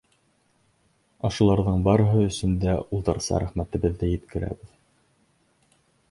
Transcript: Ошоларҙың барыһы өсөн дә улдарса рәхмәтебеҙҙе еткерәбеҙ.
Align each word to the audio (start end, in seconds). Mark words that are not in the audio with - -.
Ошоларҙың 1.27 1.83
барыһы 1.87 2.23
өсөн 2.29 2.55
дә 2.63 2.73
улдарса 2.99 3.41
рәхмәтебеҙҙе 3.43 4.09
еткерәбеҙ. 4.13 4.73